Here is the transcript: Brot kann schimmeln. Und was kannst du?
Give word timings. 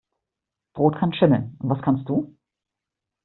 Brot 0.73 0.97
kann 0.97 1.13
schimmeln. 1.13 1.57
Und 1.59 1.69
was 1.69 1.81
kannst 1.83 2.09
du? 2.09 2.35